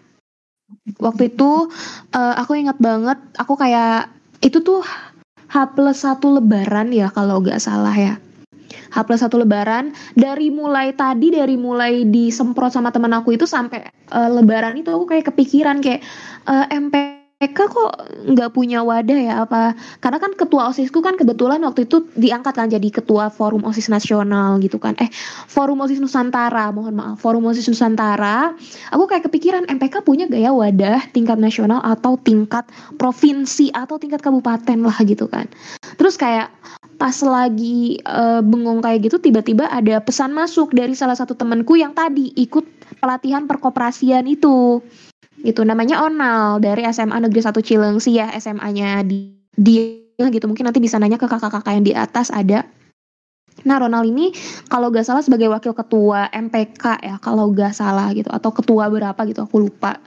waktu 0.97 1.33
itu 1.33 1.69
uh, 2.13 2.33
aku 2.37 2.57
ingat 2.57 2.77
banget 2.81 3.19
aku 3.37 3.53
kayak 3.57 4.09
itu 4.43 4.59
tuh 4.59 4.83
H 5.53 5.77
plus 5.77 6.01
satu 6.01 6.41
lebaran 6.41 6.89
ya 6.89 7.13
kalau 7.13 7.37
nggak 7.37 7.61
salah 7.61 7.93
ya. 7.93 8.17
H 8.89 8.97
plus 9.05 9.21
satu 9.21 9.37
lebaran. 9.37 9.93
Dari 10.17 10.49
mulai 10.49 10.97
tadi 10.97 11.29
dari 11.29 11.53
mulai 11.61 12.09
disemprot 12.09 12.73
sama 12.73 12.89
teman 12.89 13.13
aku 13.13 13.37
itu 13.37 13.45
sampai 13.45 13.85
uh, 14.09 14.29
lebaran 14.33 14.73
itu 14.73 14.89
aku 14.89 15.05
kayak 15.05 15.29
kepikiran 15.29 15.77
kayak 15.77 16.01
uh, 16.49 16.65
MP 16.73 17.22
Eka 17.43 17.67
kok 17.67 17.91
nggak 18.23 18.55
punya 18.55 18.87
wadah 18.87 19.19
ya 19.19 19.33
apa? 19.43 19.75
Karena 19.99 20.15
kan 20.15 20.31
ketua 20.39 20.71
osisku 20.71 21.03
kan 21.03 21.19
kebetulan 21.19 21.59
waktu 21.67 21.83
itu 21.83 22.07
diangkat 22.15 22.55
kan 22.55 22.71
jadi 22.71 22.87
ketua 22.87 23.27
forum 23.27 23.67
osis 23.67 23.91
nasional 23.91 24.63
gitu 24.63 24.79
kan. 24.79 24.95
Eh 24.95 25.11
forum 25.51 25.83
osis 25.83 25.99
nusantara 25.99 26.71
mohon 26.71 26.95
maaf 26.95 27.19
forum 27.19 27.43
osis 27.51 27.67
nusantara. 27.67 28.55
Aku 28.95 29.11
kayak 29.11 29.27
kepikiran 29.27 29.67
MPK 29.67 30.07
punya 30.07 30.23
gaya 30.31 30.55
wadah 30.55 31.03
tingkat 31.11 31.35
nasional 31.35 31.83
atau 31.83 32.15
tingkat 32.15 32.63
provinsi 32.95 33.75
atau 33.75 33.99
tingkat 33.99 34.23
kabupaten 34.23 34.79
lah 34.79 34.95
gitu 35.03 35.27
kan. 35.27 35.51
Terus 35.99 36.15
kayak 36.15 36.47
pas 36.95 37.19
lagi 37.19 37.99
uh, 38.07 38.39
bengong 38.39 38.79
kayak 38.79 39.11
gitu 39.11 39.19
tiba-tiba 39.19 39.67
ada 39.67 39.99
pesan 39.99 40.31
masuk 40.31 40.71
dari 40.71 40.95
salah 40.95 41.19
satu 41.19 41.35
temanku 41.35 41.75
yang 41.75 41.91
tadi 41.91 42.31
ikut 42.39 42.63
pelatihan 43.03 43.43
perkoperasian 43.43 44.23
itu 44.31 44.79
gitu 45.41 45.65
namanya 45.65 46.05
Onal 46.05 46.61
dari 46.61 46.85
SMA 46.93 47.17
Negeri 47.17 47.41
1 47.41 47.57
Cilengsi 47.65 48.21
ya 48.21 48.29
SMA-nya 48.37 49.01
di 49.01 49.33
dia 49.53 50.29
gitu 50.29 50.45
mungkin 50.45 50.69
nanti 50.69 50.77
bisa 50.77 51.01
nanya 51.01 51.17
ke 51.17 51.25
kakak-kakak 51.25 51.73
yang 51.73 51.85
di 51.85 51.93
atas 51.97 52.29
ada 52.29 52.63
Nah 53.61 53.77
Ronald 53.77 54.09
ini 54.09 54.33
kalau 54.67 54.89
gak 54.89 55.05
salah 55.05 55.21
sebagai 55.21 55.47
wakil 55.53 55.77
ketua 55.77 56.27
MPK 56.33 57.05
ya 57.05 57.15
kalau 57.21 57.53
gak 57.53 57.77
salah 57.77 58.09
gitu 58.11 58.27
atau 58.33 58.49
ketua 58.49 58.89
berapa 58.89 59.21
gitu 59.29 59.45
aku 59.45 59.69
lupa. 59.69 60.01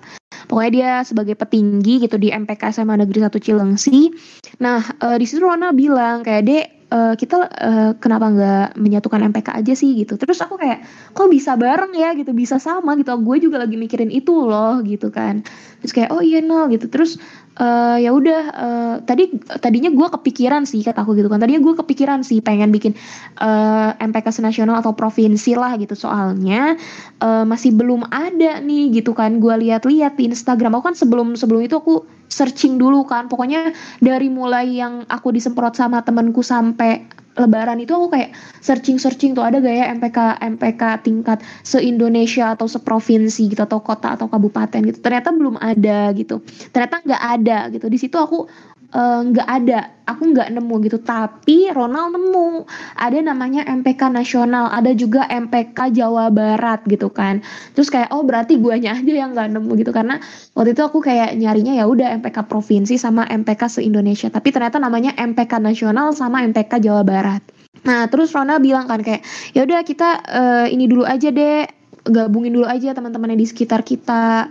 Pokoknya 0.50 0.70
dia 0.74 0.92
sebagai 1.06 1.38
petinggi 1.38 2.02
gitu 2.02 2.18
di 2.18 2.34
MPK 2.34 2.74
SMA 2.74 2.98
Negeri 3.00 3.22
1 3.22 3.32
Cilengsi. 3.38 4.10
Nah 4.58 4.82
e, 4.82 5.06
di 5.16 5.24
situ 5.24 5.46
Ronald 5.46 5.78
bilang 5.78 6.26
kayak 6.26 6.42
dek 6.42 6.66
uh, 6.90 7.14
kita 7.18 7.36
uh, 7.48 7.92
kenapa 7.98 8.26
nggak 8.30 8.68
menyatukan 8.78 9.20
MPK 9.32 9.48
aja 9.56 9.72
sih 9.74 9.94
gitu. 9.98 10.14
Terus 10.18 10.38
aku 10.42 10.58
kayak 10.60 10.84
kok 11.12 11.28
bisa 11.30 11.58
bareng 11.58 11.92
ya? 11.96 12.14
Gitu 12.14 12.30
bisa 12.36 12.58
sama 12.62 12.94
gitu. 12.98 13.14
Gue 13.22 13.42
juga 13.42 13.62
lagi 13.62 13.74
mikirin 13.78 14.10
itu 14.12 14.32
loh 14.32 14.82
gitu 14.82 15.10
kan. 15.10 15.42
Terus 15.82 15.92
kayak 15.92 16.10
oh 16.14 16.22
iya 16.22 16.42
no 16.42 16.66
gitu. 16.70 16.86
Terus 16.86 17.18
uh, 17.60 17.96
ya 18.00 18.10
udah 18.12 18.42
uh, 18.52 18.94
tadi 19.04 19.32
tadinya 19.60 19.88
gue 19.92 20.08
kepikiran 20.08 20.68
sih 20.68 20.84
kata 20.84 21.02
aku 21.02 21.16
gitu 21.16 21.28
kan. 21.32 21.40
Tadinya 21.40 21.60
gue 21.60 21.74
kepikiran 21.76 22.20
sih 22.22 22.40
pengen 22.44 22.72
bikin 22.72 22.92
uh, 23.40 23.96
MPK 23.96 24.32
senasional 24.32 24.80
atau 24.80 24.92
provinsi 24.92 25.56
lah 25.56 25.76
gitu. 25.80 25.96
Soalnya 25.96 26.76
uh, 27.20 27.44
masih 27.48 27.72
belum 27.72 28.08
ada 28.12 28.60
nih 28.60 29.00
gitu 29.00 29.16
kan 29.16 29.40
gue 29.40 29.54
lihat-lihat 29.66 30.16
di 30.20 30.28
Instagram. 30.30 30.76
Aku 30.78 30.84
kan 30.92 30.96
sebelum 30.96 31.34
sebelum 31.34 31.64
itu 31.64 31.76
aku 31.80 32.04
searching 32.28 32.76
dulu 32.76 33.08
kan. 33.08 33.28
Pokoknya 33.32 33.72
dari 34.00 34.28
mulai 34.28 34.76
yang 34.76 35.08
aku 35.08 35.32
disemprot 35.32 35.76
sama 35.76 36.04
temenku 36.04 36.44
sampai 36.44 37.25
lebaran 37.36 37.78
itu 37.80 37.92
aku 37.92 38.08
kayak 38.12 38.32
searching 38.64 38.96
searching 38.96 39.36
tuh 39.36 39.44
ada 39.44 39.60
gak 39.60 39.76
ya 39.76 39.86
MPK 39.92 40.18
MPK 40.56 40.82
tingkat 41.04 41.38
se 41.62 41.78
Indonesia 41.84 42.56
atau 42.56 42.66
seprovinsi 42.66 43.52
gitu 43.52 43.62
atau 43.62 43.80
kota 43.84 44.16
atau 44.16 44.26
kabupaten 44.26 44.80
gitu. 44.82 44.98
Ternyata 45.04 45.30
belum 45.36 45.60
ada 45.60 46.10
gitu. 46.16 46.40
Ternyata 46.72 47.04
nggak 47.04 47.22
ada 47.22 47.58
gitu. 47.70 47.86
Di 47.92 47.98
situ 48.00 48.16
aku 48.16 48.48
nggak 48.96 49.48
uh, 49.48 49.56
ada. 49.60 49.80
Aku 50.06 50.22
nggak 50.30 50.54
nemu 50.54 50.74
gitu. 50.86 50.98
Tapi 51.02 51.68
Ronald 51.74 52.14
nemu. 52.14 52.64
Ada 52.96 53.20
namanya 53.20 53.66
MPK 53.66 54.08
nasional. 54.08 54.70
Ada 54.70 54.94
juga 54.94 55.26
MPK 55.26 55.92
Jawa 55.92 56.30
Barat 56.30 56.86
gitu 56.86 57.10
kan. 57.10 57.42
Terus 57.74 57.90
kayak 57.92 58.14
oh 58.14 58.22
berarti 58.22 58.56
guanya 58.56 58.96
aja 58.96 59.12
yang 59.12 59.34
nggak 59.34 59.52
nemu 59.58 59.70
gitu. 59.82 59.90
Karena 59.90 60.22
waktu 60.54 60.72
itu 60.72 60.82
aku 60.86 61.02
kayak 61.02 61.36
nyarinya 61.36 61.76
ya 61.76 61.84
udah 61.84 62.16
MPK 62.22 62.46
provinsi 62.48 62.96
sama 62.96 63.26
MPK 63.28 63.62
se 63.68 63.80
Indonesia 63.84 64.32
tapi 64.32 64.54
ternyata 64.54 64.80
namanya 64.80 65.12
MPK 65.18 65.60
nasional 65.60 66.14
sama 66.16 66.42
MPK 66.46 66.80
Jawa 66.80 67.02
Barat. 67.04 67.42
Nah 67.84 68.08
terus 68.10 68.32
Ronald 68.32 68.64
bilang 68.64 68.88
kan 68.88 69.02
kayak 69.04 69.22
ya 69.52 69.62
udah 69.66 69.80
kita 69.84 70.08
uh, 70.26 70.66
ini 70.66 70.88
dulu 70.88 71.04
aja 71.04 71.28
deh. 71.28 71.66
Gabungin 72.06 72.54
dulu 72.54 72.70
aja 72.70 72.94
teman-teman 72.94 73.34
yang 73.34 73.42
di 73.42 73.50
sekitar 73.50 73.82
kita 73.82 74.46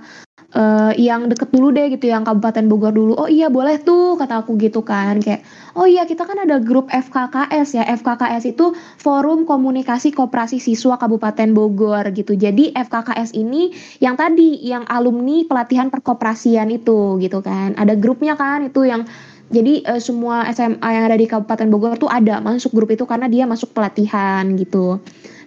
uh, 0.56 0.92
yang 0.96 1.28
deket 1.28 1.52
dulu 1.52 1.76
deh 1.76 1.92
gitu 1.92 2.08
yang 2.08 2.24
Kabupaten 2.24 2.66
Bogor 2.72 2.96
dulu. 2.96 3.14
Oh 3.20 3.30
iya 3.30 3.52
boleh 3.52 3.78
tuh 3.84 4.16
kata 4.16 4.42
aku 4.42 4.56
gitu 4.58 4.82
kan 4.82 5.20
kayak 5.20 5.44
oh 5.76 5.86
iya 5.86 6.08
kita 6.08 6.24
kan 6.24 6.40
ada 6.42 6.64
grup 6.64 6.88
FKKS 6.90 7.78
ya. 7.78 7.84
FKKS 8.00 8.56
itu 8.56 8.74
Forum 8.98 9.44
Komunikasi 9.44 10.16
Koperasi 10.16 10.64
Siswa 10.64 10.96
Kabupaten 10.96 11.52
Bogor 11.52 12.10
gitu. 12.16 12.34
Jadi 12.34 12.72
FKKS 12.72 13.36
ini 13.36 13.76
yang 14.00 14.16
tadi 14.16 14.64
yang 14.64 14.88
alumni 14.88 15.44
pelatihan 15.46 15.92
perkoperasian 15.92 16.72
itu 16.72 17.20
gitu 17.20 17.44
kan. 17.44 17.76
Ada 17.76 18.00
grupnya 18.00 18.40
kan 18.40 18.66
itu 18.72 18.88
yang 18.88 19.04
jadi 19.46 19.86
uh, 19.86 20.02
semua 20.02 20.50
SMA 20.50 20.90
yang 20.90 21.06
ada 21.06 21.18
di 21.20 21.30
Kabupaten 21.30 21.68
Bogor 21.70 22.02
tuh 22.02 22.10
ada 22.10 22.42
masuk 22.42 22.74
grup 22.74 22.90
itu 22.90 23.06
karena 23.06 23.30
dia 23.30 23.46
masuk 23.46 23.76
pelatihan 23.78 24.42
gitu. 24.58 24.98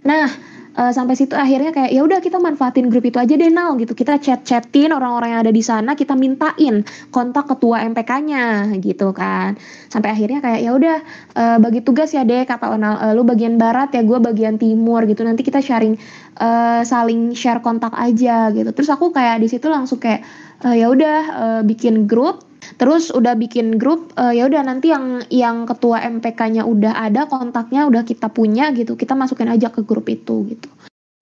Nah 0.07 0.31
uh, 0.79 0.93
sampai 0.95 1.19
situ 1.19 1.35
akhirnya 1.35 1.75
kayak 1.75 1.91
ya 1.91 2.01
udah 2.07 2.23
kita 2.23 2.39
manfaatin 2.39 2.87
grup 2.87 3.03
itu 3.05 3.19
aja 3.19 3.35
deh 3.35 3.51
Nal 3.51 3.75
gitu. 3.83 3.93
Kita 3.99 4.23
chat 4.23 4.47
chatin 4.47 4.95
orang-orang 4.95 5.35
yang 5.35 5.41
ada 5.43 5.53
di 5.53 5.61
sana 5.61 5.99
kita 5.99 6.15
mintain 6.15 6.87
kontak 7.11 7.51
ketua 7.51 7.83
MPK-nya 7.91 8.79
gitu 8.79 9.11
kan. 9.11 9.59
Sampai 9.91 10.15
akhirnya 10.15 10.39
kayak 10.39 10.61
ya 10.63 10.71
udah 10.73 10.97
uh, 11.35 11.59
bagi 11.59 11.83
tugas 11.83 12.15
ya 12.15 12.23
deh 12.23 12.47
kata 12.47 12.71
Onal. 12.71 12.95
Uh, 13.03 13.13
lu 13.19 13.27
bagian 13.27 13.59
barat 13.59 13.91
ya 13.91 14.07
gue 14.07 14.19
bagian 14.23 14.57
timur 14.57 15.05
gitu. 15.05 15.27
Nanti 15.27 15.43
kita 15.43 15.59
sharing 15.59 15.99
uh, 16.39 16.87
saling 16.87 17.35
share 17.35 17.59
kontak 17.59 17.93
aja 17.99 18.55
gitu. 18.55 18.71
Terus 18.71 18.89
aku 18.89 19.11
kayak 19.11 19.43
di 19.43 19.51
situ 19.51 19.67
langsung 19.67 19.99
kayak 19.99 20.23
uh, 20.63 20.73
ya 20.73 20.87
udah 20.89 21.19
uh, 21.35 21.61
bikin 21.67 22.07
grup 22.07 22.48
Terus 22.79 23.11
udah 23.11 23.35
bikin 23.35 23.77
grup 23.77 24.13
uh, 24.15 24.31
ya 24.31 24.47
udah 24.47 24.63
nanti 24.63 24.91
yang 24.91 25.23
yang 25.29 25.67
ketua 25.67 26.03
MPK-nya 26.05 26.63
udah 26.67 26.95
ada 26.95 27.27
kontaknya 27.27 27.87
udah 27.89 28.03
kita 28.07 28.31
punya 28.31 28.71
gitu. 28.75 28.95
Kita 28.95 29.19
masukin 29.19 29.51
aja 29.51 29.73
ke 29.73 29.83
grup 29.83 30.07
itu 30.07 30.47
gitu. 30.47 30.69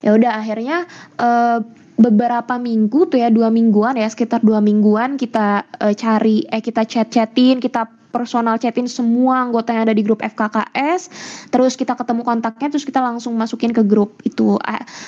Ya 0.05 0.13
udah 0.13 0.39
akhirnya 0.39 0.85
uh, 1.17 1.65
beberapa 1.97 2.61
minggu 2.61 3.09
tuh 3.09 3.17
ya 3.17 3.33
dua 3.33 3.49
mingguan 3.49 3.97
ya 3.97 4.05
sekitar 4.05 4.45
dua 4.45 4.61
mingguan 4.61 5.17
kita 5.17 5.65
uh, 5.81 5.95
cari 5.97 6.45
eh 6.45 6.61
kita 6.61 6.85
chat 6.85 7.09
chatin 7.09 7.57
kita 7.57 7.89
personal 8.11 8.57
chatin 8.57 8.87
semua 8.87 9.47
anggota 9.47 9.75
yang 9.75 9.89
ada 9.89 9.95
di 9.97 10.03
grup 10.03 10.23
FKKS 10.23 11.11
terus 11.51 11.75
kita 11.75 11.95
ketemu 11.95 12.23
kontaknya 12.23 12.69
terus 12.73 12.85
kita 12.87 13.01
langsung 13.03 13.35
masukin 13.37 13.71
ke 13.71 13.83
grup 13.87 14.19
itu. 14.27 14.59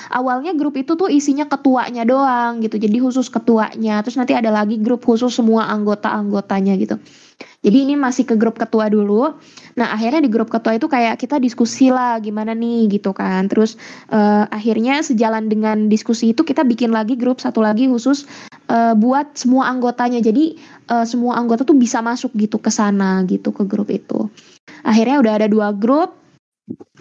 Awalnya 0.09 0.55
grup 0.55 0.79
itu 0.79 0.95
tuh 0.95 1.11
isinya 1.11 1.45
ketuanya 1.45 2.07
doang 2.07 2.63
gitu. 2.63 2.79
Jadi 2.79 2.97
khusus 3.01 3.27
ketuanya. 3.27 4.01
Terus 4.01 4.15
nanti 4.15 4.33
ada 4.33 4.49
lagi 4.49 4.79
grup 4.79 5.03
khusus 5.03 5.35
semua 5.35 5.67
anggota-anggotanya 5.69 6.73
gitu. 6.79 6.97
Jadi 7.59 7.91
ini 7.91 7.95
masih 7.99 8.23
ke 8.23 8.39
grup 8.39 8.55
ketua 8.55 8.87
dulu. 8.87 9.35
Nah 9.75 9.91
akhirnya 9.91 10.23
di 10.23 10.31
grup 10.31 10.47
ketua 10.47 10.79
itu 10.79 10.87
kayak 10.87 11.19
kita 11.19 11.43
diskusi 11.43 11.91
lah 11.91 12.19
gimana 12.23 12.55
nih 12.55 12.87
gitu 12.99 13.11
kan. 13.11 13.51
Terus 13.51 13.75
uh, 14.11 14.47
akhirnya 14.47 15.03
sejalan 15.03 15.51
dengan 15.51 15.91
diskusi 15.91 16.31
itu 16.31 16.47
kita 16.47 16.63
bikin 16.63 16.95
lagi 16.95 17.19
grup 17.19 17.43
satu 17.43 17.59
lagi 17.59 17.91
khusus 17.91 18.23
uh, 18.69 18.93
buat 18.95 19.35
semua 19.35 19.67
anggotanya. 19.67 20.21
Jadi 20.21 20.55
uh, 20.93 21.03
semua 21.03 21.35
anggota 21.41 21.65
tuh 21.65 21.75
bisa 21.75 21.99
masuk 21.99 22.31
gitu 22.37 22.61
ke 22.61 22.69
sana 22.69 23.25
gitu 23.25 23.49
ke 23.49 23.65
grup 23.65 23.89
itu. 23.89 24.29
Akhirnya 24.85 25.19
udah 25.19 25.33
ada 25.43 25.47
dua 25.49 25.73
grup 25.73 26.15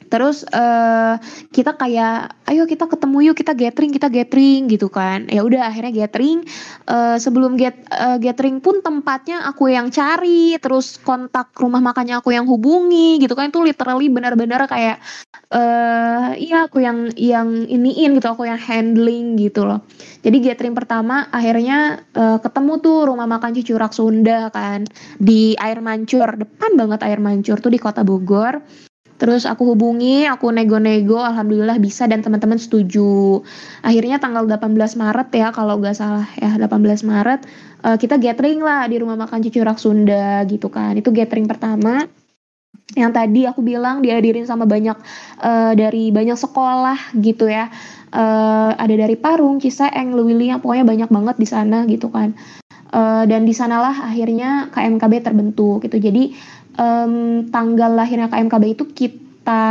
Terus 0.09 0.43
uh, 0.49 1.21
kita 1.53 1.77
kayak 1.77 2.49
ayo 2.49 2.65
kita 2.65 2.89
ketemu 2.89 3.31
yuk 3.31 3.37
kita 3.37 3.53
gathering 3.53 3.93
kita 3.93 4.09
gathering 4.09 4.67
gitu 4.73 4.89
kan. 4.89 5.29
Ya 5.29 5.45
udah 5.45 5.69
akhirnya 5.69 5.93
gathering. 6.05 6.45
Uh, 6.89 7.21
sebelum 7.21 7.61
get 7.61 7.77
uh, 7.93 8.17
gathering 8.17 8.65
pun 8.65 8.81
tempatnya 8.81 9.45
aku 9.45 9.69
yang 9.69 9.93
cari, 9.93 10.57
terus 10.59 10.97
kontak 11.01 11.53
rumah 11.61 11.85
makannya 11.85 12.19
aku 12.19 12.33
yang 12.33 12.49
hubungi 12.49 13.21
gitu 13.21 13.37
kan. 13.37 13.53
Itu 13.53 13.61
literally 13.61 14.09
benar-benar 14.09 14.65
kayak 14.65 14.99
uh, 15.53 16.33
iya 16.35 16.65
aku 16.65 16.81
yang 16.81 17.13
yang 17.15 17.69
iniin 17.69 18.17
gitu, 18.17 18.29
aku 18.33 18.49
yang 18.49 18.59
handling 18.59 19.37
gitu 19.37 19.69
loh. 19.69 19.85
Jadi 20.25 20.41
gathering 20.41 20.75
pertama 20.75 21.29
akhirnya 21.29 22.03
uh, 22.17 22.41
ketemu 22.41 22.73
tuh 22.81 22.99
rumah 23.07 23.29
makan 23.29 23.53
Cucurak 23.55 23.93
Sunda 23.93 24.49
kan 24.49 24.89
di 25.21 25.53
Air 25.61 25.85
Mancur, 25.85 26.35
depan 26.35 26.75
banget 26.75 27.05
Air 27.05 27.21
Mancur 27.21 27.61
tuh 27.61 27.71
di 27.71 27.79
Kota 27.79 28.03
Bogor 28.03 28.88
Terus 29.19 29.51
aku 29.51 29.75
hubungi, 29.75 30.31
aku 30.31 30.55
nego-nego, 30.55 31.19
alhamdulillah 31.19 31.83
bisa 31.83 32.07
dan 32.07 32.23
teman-teman 32.23 32.55
setuju. 32.55 33.43
Akhirnya 33.83 34.23
tanggal 34.23 34.47
18 34.47 34.79
Maret 34.95 35.29
ya 35.35 35.51
kalau 35.51 35.83
nggak 35.83 35.97
salah 35.99 36.27
ya 36.39 36.55
18 36.55 37.03
Maret 37.03 37.43
uh, 37.83 37.97
kita 37.99 38.19
gathering 38.19 38.63
lah 38.63 38.87
di 38.87 39.03
rumah 39.03 39.19
makan 39.19 39.43
Cicurak 39.43 39.83
Sunda 39.83 40.47
gitu 40.47 40.71
kan. 40.71 40.95
Itu 40.95 41.11
gathering 41.11 41.51
pertama 41.51 42.07
yang 42.97 43.13
tadi 43.13 43.45
aku 43.45 43.61
bilang 43.61 44.01
dihadirin 44.01 44.49
sama 44.49 44.65
banyak 44.65 44.97
uh, 45.45 45.73
dari 45.77 46.09
banyak 46.09 46.39
sekolah 46.39 47.19
gitu 47.21 47.51
ya. 47.51 47.69
Uh, 48.09 48.73
ada 48.81 48.95
dari 48.97 49.21
Parung, 49.21 49.61
Ciseeng, 49.61 50.17
Lewili 50.17 50.49
yang 50.49 50.65
pokoknya 50.65 50.89
banyak 50.89 51.11
banget 51.13 51.37
di 51.37 51.47
sana 51.51 51.85
gitu 51.85 52.09
kan. 52.09 52.33
Uh, 52.89 53.29
dan 53.29 53.45
di 53.45 53.53
sanalah 53.53 54.09
akhirnya 54.09 54.73
KMKB 54.73 55.21
terbentuk 55.21 55.85
gitu. 55.85 56.01
Jadi 56.01 56.33
um, 56.79 57.45
tanggal 57.51 57.91
lahirnya 57.93 58.31
KMKB 58.31 58.65
itu 58.79 58.85
kita 58.89 59.67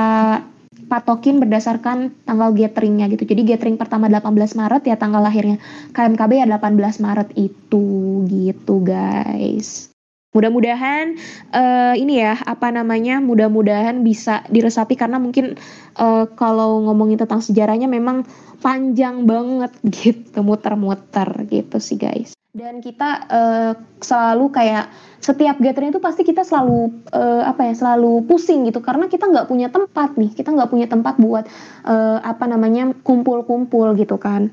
patokin 0.88 1.44
berdasarkan 1.44 2.16
tanggal 2.24 2.56
gatheringnya 2.56 3.12
gitu. 3.12 3.28
Jadi 3.28 3.44
gathering 3.44 3.76
pertama 3.76 4.08
18 4.08 4.32
Maret 4.56 4.84
ya 4.88 4.96
tanggal 4.96 5.24
lahirnya 5.24 5.60
KMKB 5.92 6.32
ya 6.44 6.48
18 6.48 7.04
Maret 7.04 7.30
itu 7.36 7.86
gitu 8.28 8.76
guys. 8.84 9.92
Mudah-mudahan 10.36 11.18
uh, 11.50 11.96
ini 11.98 12.22
ya 12.22 12.38
apa 12.38 12.70
namanya 12.70 13.18
mudah-mudahan 13.24 14.06
bisa 14.06 14.46
diresapi 14.54 14.94
karena 14.94 15.18
mungkin 15.18 15.58
uh, 15.98 16.30
kalau 16.38 16.86
ngomongin 16.86 17.18
tentang 17.18 17.42
sejarahnya 17.42 17.90
memang 17.90 18.22
panjang 18.62 19.26
banget 19.26 19.74
gitu 19.98 20.46
muter-muter 20.46 21.48
gitu 21.50 21.82
sih 21.82 21.98
guys 21.98 22.37
dan 22.58 22.82
kita 22.82 23.30
uh, 23.30 23.72
selalu 24.02 24.50
kayak 24.50 24.90
setiap 25.22 25.62
gathering 25.62 25.94
itu 25.94 26.02
pasti 26.02 26.26
kita 26.26 26.42
selalu 26.42 26.90
uh, 27.14 27.46
apa 27.46 27.70
ya 27.70 27.74
selalu 27.78 28.26
pusing 28.26 28.66
gitu. 28.66 28.82
Karena 28.82 29.06
kita 29.06 29.30
nggak 29.30 29.46
punya 29.46 29.70
tempat 29.70 30.18
nih. 30.18 30.34
Kita 30.34 30.50
nggak 30.50 30.74
punya 30.74 30.90
tempat 30.90 31.22
buat 31.22 31.46
uh, 31.86 32.18
apa 32.26 32.50
namanya 32.50 32.98
kumpul-kumpul 33.06 33.94
gitu 33.94 34.18
kan 34.18 34.50